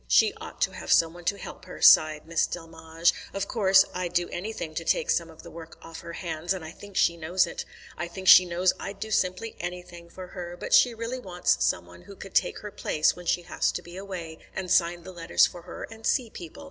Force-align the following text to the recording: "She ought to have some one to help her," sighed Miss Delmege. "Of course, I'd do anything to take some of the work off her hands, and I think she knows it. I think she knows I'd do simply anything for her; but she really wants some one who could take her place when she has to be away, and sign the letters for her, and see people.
"She 0.07 0.33
ought 0.41 0.59
to 0.61 0.71
have 0.71 0.91
some 0.91 1.13
one 1.13 1.25
to 1.25 1.37
help 1.37 1.65
her," 1.65 1.79
sighed 1.79 2.25
Miss 2.25 2.47
Delmege. 2.47 3.13
"Of 3.35 3.47
course, 3.47 3.85
I'd 3.93 4.13
do 4.13 4.27
anything 4.29 4.73
to 4.73 4.83
take 4.83 5.11
some 5.11 5.29
of 5.29 5.43
the 5.43 5.51
work 5.51 5.77
off 5.83 5.99
her 5.99 6.13
hands, 6.13 6.53
and 6.55 6.65
I 6.65 6.71
think 6.71 6.97
she 6.97 7.15
knows 7.15 7.45
it. 7.45 7.65
I 7.99 8.07
think 8.07 8.27
she 8.27 8.43
knows 8.43 8.73
I'd 8.79 8.99
do 8.99 9.11
simply 9.11 9.55
anything 9.59 10.09
for 10.09 10.29
her; 10.29 10.57
but 10.59 10.73
she 10.73 10.95
really 10.95 11.19
wants 11.19 11.63
some 11.63 11.85
one 11.85 12.01
who 12.01 12.15
could 12.15 12.33
take 12.33 12.61
her 12.61 12.71
place 12.71 13.15
when 13.15 13.27
she 13.27 13.43
has 13.43 13.71
to 13.73 13.83
be 13.83 13.95
away, 13.95 14.39
and 14.55 14.71
sign 14.71 15.03
the 15.03 15.11
letters 15.13 15.45
for 15.45 15.61
her, 15.61 15.83
and 15.91 16.03
see 16.03 16.31
people. 16.31 16.59